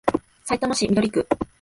[0.43, 1.27] さいたま市緑区